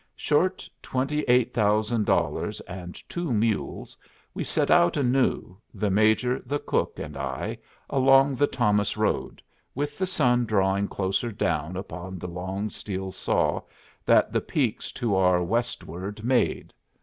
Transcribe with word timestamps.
Short 0.15 0.67
twenty 0.81 1.21
eight 1.27 1.53
thousand 1.53 2.07
dollars 2.07 2.59
and 2.61 2.99
two 3.07 3.31
mules, 3.31 3.95
we 4.33 4.43
set 4.43 4.71
out 4.71 4.97
anew, 4.97 5.59
the 5.75 5.91
Major, 5.91 6.41
the 6.43 6.57
cook, 6.57 6.97
and 6.97 7.15
I, 7.15 7.59
along 7.87 8.33
the 8.35 8.47
Thomas 8.47 8.97
road, 8.97 9.43
with 9.75 9.99
the 9.99 10.07
sun 10.07 10.47
drawing 10.47 10.87
closer 10.87 11.31
down 11.31 11.75
upon 11.77 12.17
the 12.17 12.27
long 12.27 12.71
steel 12.71 13.11
saw 13.11 13.61
that 14.03 14.33
the 14.33 14.41
peaks 14.41 14.91
to 14.93 15.15
our 15.15 15.43
westward 15.43 16.23
made. 16.25 16.73